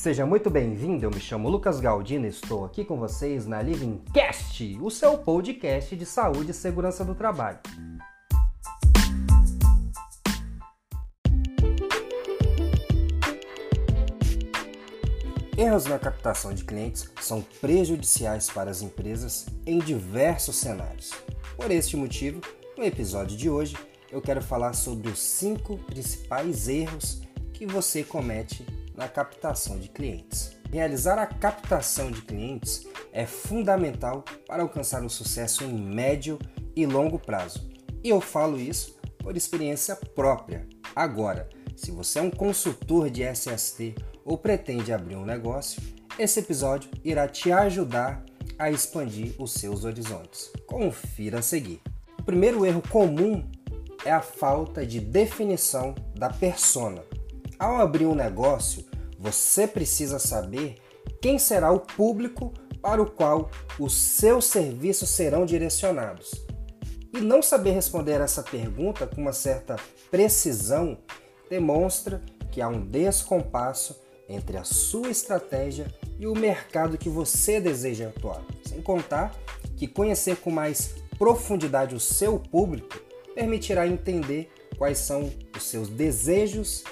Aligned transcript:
Seja 0.00 0.24
muito 0.24 0.48
bem-vindo, 0.48 1.04
eu 1.04 1.10
me 1.10 1.20
chamo 1.20 1.50
Lucas 1.50 1.78
Galdino 1.78 2.24
e 2.24 2.30
estou 2.30 2.64
aqui 2.64 2.86
com 2.86 2.96
vocês 2.96 3.46
na 3.46 3.60
Livingcast, 3.60 4.78
o 4.80 4.90
seu 4.90 5.18
podcast 5.18 5.94
de 5.94 6.06
saúde 6.06 6.52
e 6.52 6.54
segurança 6.54 7.04
do 7.04 7.14
trabalho. 7.14 7.58
Erros 15.54 15.84
na 15.84 15.98
captação 15.98 16.54
de 16.54 16.64
clientes 16.64 17.06
são 17.20 17.42
prejudiciais 17.60 18.48
para 18.48 18.70
as 18.70 18.80
empresas 18.80 19.48
em 19.66 19.80
diversos 19.80 20.56
cenários. 20.56 21.10
Por 21.58 21.70
este 21.70 21.98
motivo, 21.98 22.40
no 22.74 22.84
episódio 22.84 23.36
de 23.36 23.50
hoje, 23.50 23.76
eu 24.10 24.22
quero 24.22 24.40
falar 24.40 24.72
sobre 24.72 25.10
os 25.10 25.18
cinco 25.18 25.76
principais 25.76 26.68
erros 26.68 27.20
que 27.52 27.66
você 27.66 28.02
comete 28.02 28.64
na 29.00 29.08
captação 29.08 29.78
de 29.78 29.88
clientes. 29.88 30.54
Realizar 30.70 31.18
a 31.18 31.26
captação 31.26 32.10
de 32.10 32.20
clientes 32.20 32.86
é 33.12 33.24
fundamental 33.24 34.22
para 34.46 34.62
alcançar 34.62 35.02
o 35.02 35.08
sucesso 35.08 35.64
em 35.64 35.72
médio 35.72 36.38
e 36.76 36.84
longo 36.84 37.18
prazo. 37.18 37.66
E 38.04 38.10
eu 38.10 38.20
falo 38.20 38.60
isso 38.60 39.00
por 39.18 39.38
experiência 39.38 39.96
própria. 39.96 40.68
Agora, 40.94 41.48
se 41.74 41.90
você 41.90 42.18
é 42.18 42.22
um 42.22 42.30
consultor 42.30 43.08
de 43.08 43.22
SST 43.22 43.94
ou 44.22 44.36
pretende 44.36 44.92
abrir 44.92 45.16
um 45.16 45.24
negócio, 45.24 45.80
esse 46.18 46.40
episódio 46.40 46.90
irá 47.02 47.26
te 47.26 47.50
ajudar 47.50 48.22
a 48.58 48.70
expandir 48.70 49.34
os 49.38 49.54
seus 49.54 49.86
horizontes. 49.86 50.52
Confira 50.66 51.38
a 51.38 51.42
seguir. 51.42 51.80
O 52.18 52.22
primeiro 52.22 52.66
erro 52.66 52.82
comum 52.90 53.48
é 54.04 54.12
a 54.12 54.20
falta 54.20 54.84
de 54.84 55.00
definição 55.00 55.94
da 56.14 56.28
persona. 56.28 57.02
Ao 57.58 57.76
abrir 57.76 58.06
um 58.06 58.14
negócio, 58.14 58.89
você 59.20 59.66
precisa 59.66 60.18
saber 60.18 60.76
quem 61.20 61.38
será 61.38 61.70
o 61.70 61.80
público 61.80 62.54
para 62.80 63.02
o 63.02 63.10
qual 63.10 63.50
os 63.78 63.92
seus 63.92 64.46
serviços 64.46 65.10
serão 65.10 65.44
direcionados. 65.44 66.30
E 67.12 67.20
não 67.20 67.42
saber 67.42 67.72
responder 67.72 68.20
essa 68.20 68.42
pergunta 68.42 69.06
com 69.06 69.20
uma 69.20 69.34
certa 69.34 69.76
precisão 70.10 70.96
demonstra 71.50 72.22
que 72.50 72.62
há 72.62 72.68
um 72.68 72.80
descompasso 72.80 74.00
entre 74.26 74.56
a 74.56 74.64
sua 74.64 75.10
estratégia 75.10 75.92
e 76.18 76.26
o 76.26 76.34
mercado 76.34 76.96
que 76.96 77.10
você 77.10 77.60
deseja 77.60 78.08
atuar. 78.08 78.42
Sem 78.64 78.80
contar 78.80 79.34
que 79.76 79.86
conhecer 79.86 80.36
com 80.36 80.50
mais 80.50 80.94
profundidade 81.18 81.94
o 81.94 82.00
seu 82.00 82.38
público 82.38 82.98
permitirá 83.34 83.86
entender 83.86 84.50
quais 84.78 84.98
são 84.98 85.30
os 85.54 85.64
seus 85.64 85.90
desejos 85.90 86.84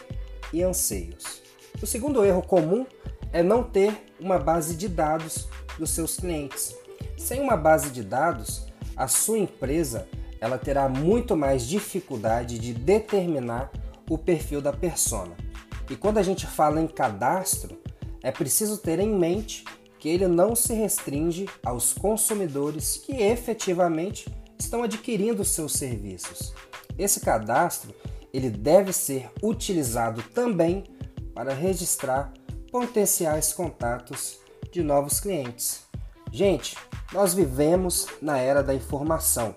e 0.52 0.62
anseios. 0.62 1.47
O 1.80 1.86
segundo 1.86 2.24
erro 2.24 2.42
comum 2.42 2.84
é 3.32 3.40
não 3.40 3.62
ter 3.62 3.96
uma 4.18 4.36
base 4.38 4.74
de 4.74 4.88
dados 4.88 5.48
dos 5.78 5.90
seus 5.90 6.16
clientes. 6.16 6.74
Sem 7.16 7.40
uma 7.40 7.56
base 7.56 7.90
de 7.90 8.02
dados, 8.02 8.66
a 8.96 9.06
sua 9.06 9.38
empresa 9.38 10.08
ela 10.40 10.58
terá 10.58 10.88
muito 10.88 11.36
mais 11.36 11.66
dificuldade 11.66 12.58
de 12.58 12.72
determinar 12.74 13.70
o 14.10 14.18
perfil 14.18 14.60
da 14.60 14.72
persona. 14.72 15.36
E 15.88 15.94
quando 15.94 16.18
a 16.18 16.22
gente 16.22 16.46
fala 16.46 16.80
em 16.80 16.86
cadastro, 16.88 17.78
é 18.22 18.32
preciso 18.32 18.78
ter 18.78 18.98
em 18.98 19.14
mente 19.14 19.64
que 20.00 20.08
ele 20.08 20.26
não 20.26 20.56
se 20.56 20.74
restringe 20.74 21.48
aos 21.64 21.92
consumidores 21.92 22.96
que 22.96 23.22
efetivamente 23.22 24.32
estão 24.58 24.82
adquirindo 24.82 25.44
seus 25.44 25.72
serviços. 25.74 26.52
Esse 26.98 27.20
cadastro 27.20 27.94
ele 28.32 28.50
deve 28.50 28.92
ser 28.92 29.30
utilizado 29.42 30.22
também 30.34 30.84
para 31.38 31.54
registrar 31.54 32.32
potenciais 32.68 33.52
contatos 33.52 34.40
de 34.72 34.82
novos 34.82 35.20
clientes. 35.20 35.84
Gente, 36.32 36.76
nós 37.12 37.32
vivemos 37.32 38.08
na 38.20 38.38
era 38.38 38.60
da 38.60 38.74
informação 38.74 39.54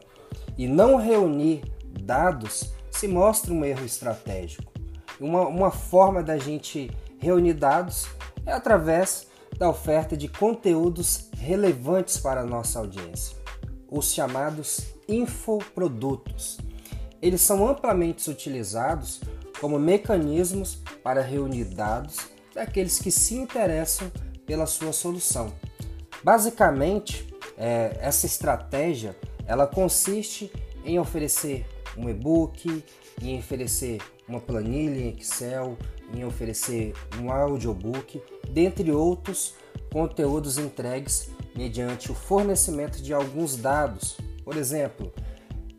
e 0.55 0.67
não 0.67 0.95
reunir 0.97 1.63
dados 2.03 2.71
se 2.91 3.07
mostra 3.07 3.51
um 3.51 3.65
erro 3.65 3.83
estratégico. 3.83 4.71
Uma, 5.19 5.47
uma 5.47 5.71
forma 5.71 6.21
da 6.21 6.37
gente 6.37 6.91
reunir 7.17 7.55
dados 7.55 8.05
é 8.45 8.51
através 8.53 9.25
da 9.57 9.67
oferta 9.67 10.15
de 10.15 10.27
conteúdos 10.27 11.31
relevantes 11.35 12.15
para 12.15 12.41
a 12.41 12.45
nossa 12.45 12.77
audiência, 12.77 13.35
os 13.89 14.13
chamados 14.13 14.93
infoprodutos. 15.09 16.59
Eles 17.19 17.41
são 17.41 17.67
amplamente 17.67 18.29
utilizados 18.29 19.19
como 19.61 19.79
mecanismos 19.79 20.79
para 21.03 21.21
reunir 21.21 21.65
dados 21.65 22.17
daqueles 22.53 22.97
que 22.97 23.11
se 23.11 23.35
interessam 23.35 24.11
pela 24.45 24.65
sua 24.65 24.91
solução. 24.91 25.53
Basicamente, 26.23 27.31
é, 27.55 27.95
essa 28.01 28.25
estratégia 28.25 29.15
ela 29.45 29.67
consiste 29.67 30.51
em 30.83 30.97
oferecer 30.99 31.65
um 31.95 32.09
e-book, 32.09 32.83
em 33.21 33.37
oferecer 33.37 34.01
uma 34.27 34.39
planilha 34.39 34.99
em 34.99 35.09
Excel, 35.09 35.77
em 36.13 36.25
oferecer 36.25 36.93
um 37.21 37.31
audiobook, 37.31 38.21
dentre 38.49 38.91
outros 38.91 39.53
conteúdos 39.91 40.57
entregues 40.57 41.29
mediante 41.55 42.11
o 42.11 42.15
fornecimento 42.15 43.01
de 43.01 43.13
alguns 43.13 43.57
dados, 43.57 44.17
por 44.43 44.57
exemplo, 44.57 45.13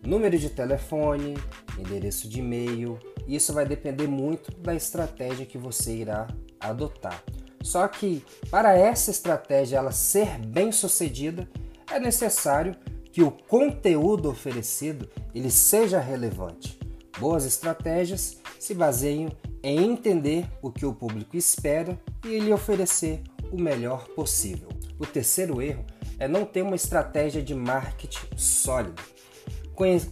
número 0.05 0.39
de 0.39 0.51
telefone, 0.51 1.37
endereço 1.79 2.29
de 2.29 2.41
e-mail. 2.41 2.99
Isso 3.27 3.53
vai 3.53 3.65
depender 3.65 4.07
muito 4.07 4.53
da 4.59 4.75
estratégia 4.75 5.47
que 5.47 5.59
você 5.59 5.97
irá 5.97 6.29
adotar. 6.61 7.23
Só 7.63 7.87
que 7.87 8.25
para 8.51 8.77
essa 8.77 9.11
estratégia 9.11 9.79
ela 9.79 9.93
ser 9.93 10.39
bem 10.39 10.73
sucedida, 10.73 11.49
é 11.91 12.01
necessário 12.01 12.75
que 13.13 13.23
o 13.23 13.31
conteúdo 13.31 14.31
oferecido 14.31 15.09
ele 15.35 15.51
seja 15.51 16.01
relevante. 16.01 16.79
Boas 17.19 17.45
estratégias 17.45 18.39
se 18.59 18.75
baseiam 18.75 19.31
em 19.63 19.79
entender 19.85 20.49
o 20.61 20.73
que 20.73 20.85
o 20.85 20.95
público 20.95 21.37
espera 21.37 22.01
e 22.25 22.39
lhe 22.39 22.53
oferecer 22.53 23.23
o 23.53 23.61
melhor 23.61 24.09
possível. 24.09 24.69
O 24.99 25.07
terceiro 25.07 25.61
erro 25.61 25.85
é 26.19 26.27
não 26.27 26.45
ter 26.45 26.63
uma 26.63 26.75
estratégia 26.75 27.43
de 27.43 27.55
marketing 27.55 28.37
sólida. 28.37 29.03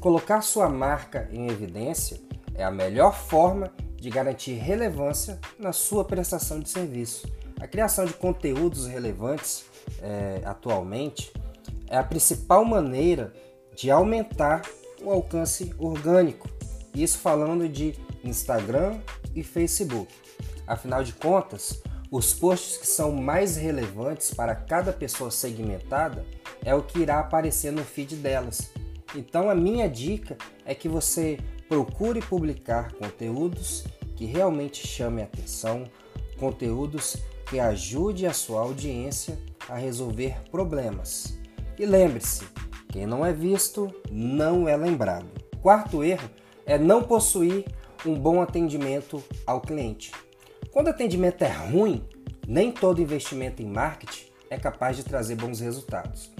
Colocar 0.00 0.40
sua 0.42 0.68
marca 0.68 1.28
em 1.32 1.48
evidência 1.48 2.18
é 2.60 2.64
a 2.64 2.70
melhor 2.70 3.14
forma 3.14 3.72
de 3.96 4.10
garantir 4.10 4.52
relevância 4.52 5.40
na 5.58 5.72
sua 5.72 6.04
prestação 6.04 6.60
de 6.60 6.68
serviço. 6.68 7.26
A 7.58 7.66
criação 7.66 8.04
de 8.04 8.12
conteúdos 8.12 8.86
relevantes 8.86 9.64
é, 10.02 10.42
atualmente 10.44 11.32
é 11.88 11.96
a 11.96 12.04
principal 12.04 12.64
maneira 12.64 13.32
de 13.74 13.90
aumentar 13.90 14.62
o 15.02 15.10
alcance 15.10 15.74
orgânico. 15.78 16.48
Isso 16.94 17.18
falando 17.18 17.66
de 17.66 17.94
Instagram 18.22 18.98
e 19.34 19.42
Facebook. 19.42 20.12
Afinal 20.66 21.02
de 21.02 21.14
contas, 21.14 21.82
os 22.10 22.34
posts 22.34 22.76
que 22.76 22.86
são 22.86 23.10
mais 23.10 23.56
relevantes 23.56 24.34
para 24.34 24.54
cada 24.54 24.92
pessoa 24.92 25.30
segmentada 25.30 26.26
é 26.62 26.74
o 26.74 26.82
que 26.82 26.98
irá 26.98 27.20
aparecer 27.20 27.72
no 27.72 27.84
feed 27.84 28.16
delas. 28.16 28.70
Então 29.14 29.48
a 29.48 29.54
minha 29.54 29.88
dica 29.88 30.36
é 30.64 30.74
que 30.74 30.88
você 30.88 31.38
procure 31.70 32.20
publicar 32.20 32.92
conteúdos 32.94 33.84
que 34.16 34.24
realmente 34.24 34.84
chamem 34.84 35.22
atenção, 35.22 35.88
conteúdos 36.36 37.16
que 37.48 37.60
ajude 37.60 38.26
a 38.26 38.32
sua 38.32 38.62
audiência 38.62 39.38
a 39.68 39.76
resolver 39.76 40.34
problemas. 40.50 41.38
E 41.78 41.86
lembre-se, 41.86 42.44
quem 42.88 43.06
não 43.06 43.24
é 43.24 43.32
visto 43.32 43.88
não 44.10 44.68
é 44.68 44.76
lembrado. 44.76 45.28
Quarto 45.62 46.02
erro 46.02 46.28
é 46.66 46.76
não 46.76 47.04
possuir 47.04 47.64
um 48.04 48.18
bom 48.18 48.42
atendimento 48.42 49.22
ao 49.46 49.60
cliente. 49.60 50.10
Quando 50.72 50.88
o 50.88 50.90
atendimento 50.90 51.42
é 51.42 51.52
ruim, 51.52 52.04
nem 52.48 52.72
todo 52.72 53.00
investimento 53.00 53.62
em 53.62 53.68
marketing 53.68 54.24
é 54.50 54.58
capaz 54.58 54.96
de 54.96 55.04
trazer 55.04 55.36
bons 55.36 55.60
resultados. 55.60 56.32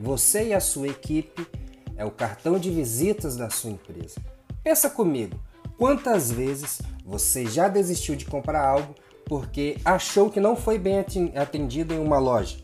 Você 0.00 0.48
e 0.48 0.54
a 0.54 0.60
sua 0.60 0.88
equipe 0.88 1.46
é 1.94 2.06
o 2.06 2.10
cartão 2.10 2.58
de 2.58 2.70
visitas 2.70 3.36
da 3.36 3.50
sua 3.50 3.70
empresa. 3.70 4.35
Pensa 4.66 4.90
comigo, 4.90 5.38
quantas 5.78 6.32
vezes 6.32 6.82
você 7.04 7.46
já 7.46 7.68
desistiu 7.68 8.16
de 8.16 8.24
comprar 8.24 8.66
algo 8.66 8.96
porque 9.24 9.78
achou 9.84 10.28
que 10.28 10.40
não 10.40 10.56
foi 10.56 10.76
bem 10.76 10.98
atendido 11.36 11.94
em 11.94 12.00
uma 12.00 12.18
loja? 12.18 12.58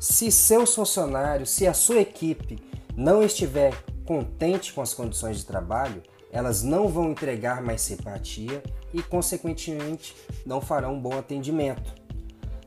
Se 0.00 0.32
seus 0.32 0.74
funcionários, 0.74 1.50
se 1.50 1.64
a 1.64 1.72
sua 1.72 2.00
equipe 2.00 2.58
não 2.96 3.22
estiver 3.22 3.72
contente 4.04 4.72
com 4.72 4.82
as 4.82 4.92
condições 4.92 5.36
de 5.36 5.46
trabalho, 5.46 6.02
elas 6.32 6.64
não 6.64 6.88
vão 6.88 7.12
entregar 7.12 7.62
mais 7.62 7.82
simpatia 7.82 8.60
e, 8.92 9.00
consequentemente, 9.00 10.16
não 10.44 10.60
farão 10.60 10.94
um 10.94 11.00
bom 11.00 11.16
atendimento. 11.16 11.94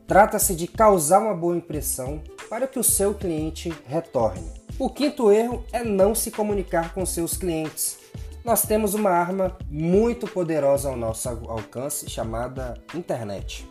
Trata-se 0.08 0.56
de 0.56 0.66
causar 0.66 1.20
uma 1.20 1.36
boa 1.36 1.58
impressão 1.58 2.24
para 2.50 2.68
que 2.68 2.80
o 2.80 2.84
seu 2.86 3.14
cliente 3.14 3.74
retorne. 3.86 4.50
O 4.80 4.90
quinto 4.90 5.30
erro 5.30 5.66
é 5.74 5.84
não 5.84 6.16
se 6.16 6.32
comunicar 6.32 6.94
com 6.94 7.06
seus 7.06 7.36
clientes. 7.36 8.05
Nós 8.46 8.62
temos 8.62 8.94
uma 8.94 9.10
arma 9.10 9.58
muito 9.68 10.28
poderosa 10.28 10.88
ao 10.88 10.96
nosso 10.96 11.28
alcance 11.28 12.08
chamada 12.08 12.76
internet. 12.94 13.68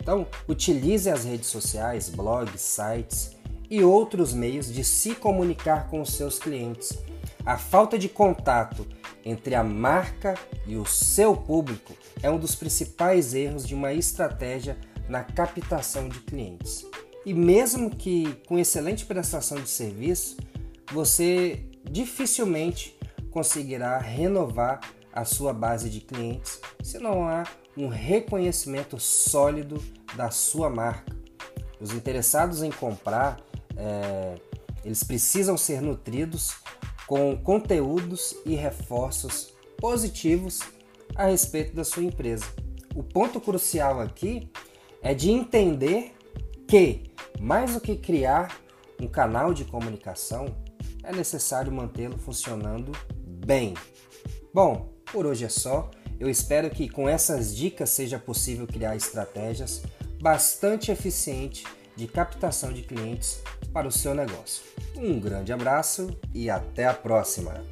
Então, 0.00 0.26
utilize 0.48 1.10
as 1.10 1.26
redes 1.26 1.48
sociais, 1.48 2.08
blogs, 2.08 2.58
sites 2.58 3.36
e 3.68 3.84
outros 3.84 4.32
meios 4.32 4.72
de 4.72 4.82
se 4.82 5.14
comunicar 5.14 5.90
com 5.90 6.00
os 6.00 6.14
seus 6.14 6.38
clientes. 6.38 6.98
A 7.44 7.58
falta 7.58 7.98
de 7.98 8.08
contato 8.08 8.86
entre 9.26 9.54
a 9.54 9.62
marca 9.62 10.36
e 10.66 10.76
o 10.76 10.86
seu 10.86 11.36
público 11.36 11.92
é 12.22 12.30
um 12.30 12.38
dos 12.38 12.54
principais 12.54 13.34
erros 13.34 13.66
de 13.68 13.74
uma 13.74 13.92
estratégia 13.92 14.78
na 15.06 15.22
captação 15.22 16.08
de 16.08 16.20
clientes. 16.20 16.86
E 17.26 17.34
mesmo 17.34 17.90
que 17.90 18.40
com 18.46 18.58
excelente 18.58 19.04
prestação 19.04 19.60
de 19.60 19.68
serviço, 19.68 20.38
você 20.90 21.62
dificilmente 21.84 22.97
conseguirá 23.38 23.98
renovar 23.98 24.80
a 25.12 25.24
sua 25.24 25.52
base 25.52 25.88
de 25.88 26.00
clientes 26.00 26.60
se 26.82 26.98
não 26.98 27.28
há 27.28 27.44
um 27.76 27.86
reconhecimento 27.86 28.98
sólido 28.98 29.80
da 30.16 30.28
sua 30.28 30.68
marca. 30.68 31.16
Os 31.80 31.92
interessados 31.92 32.64
em 32.64 32.72
comprar, 32.72 33.40
é, 33.76 34.34
eles 34.84 35.04
precisam 35.04 35.56
ser 35.56 35.80
nutridos 35.80 36.56
com 37.06 37.36
conteúdos 37.36 38.34
e 38.44 38.56
reforços 38.56 39.54
positivos 39.76 40.58
a 41.14 41.26
respeito 41.26 41.76
da 41.76 41.84
sua 41.84 42.02
empresa. 42.02 42.44
O 42.92 43.04
ponto 43.04 43.40
crucial 43.40 44.00
aqui 44.00 44.50
é 45.00 45.14
de 45.14 45.30
entender 45.30 46.12
que, 46.66 47.12
mais 47.38 47.74
do 47.74 47.80
que 47.80 47.94
criar 47.94 48.58
um 49.00 49.06
canal 49.06 49.54
de 49.54 49.64
comunicação, 49.64 50.56
é 51.04 51.12
necessário 51.12 51.70
mantê-lo 51.70 52.18
funcionando 52.18 52.90
bem. 53.48 53.72
Bom, 54.52 54.92
por 55.10 55.24
hoje 55.24 55.46
é 55.46 55.48
só. 55.48 55.90
Eu 56.20 56.28
espero 56.28 56.68
que 56.68 56.86
com 56.86 57.08
essas 57.08 57.56
dicas 57.56 57.88
seja 57.88 58.18
possível 58.18 58.66
criar 58.66 58.94
estratégias 58.94 59.82
bastante 60.20 60.90
eficientes 60.90 61.64
de 61.96 62.06
captação 62.06 62.74
de 62.74 62.82
clientes 62.82 63.40
para 63.72 63.88
o 63.88 63.92
seu 63.92 64.14
negócio. 64.14 64.62
Um 64.94 65.18
grande 65.18 65.50
abraço 65.50 66.14
e 66.34 66.50
até 66.50 66.84
a 66.84 66.92
próxima! 66.92 67.64